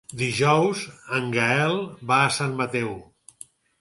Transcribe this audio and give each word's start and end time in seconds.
Dijous 0.19 0.81
en 1.17 1.29
Gaël 1.35 1.77
va 2.13 2.17
a 2.23 2.33
Sant 2.39 2.57
Mateu. 2.63 2.91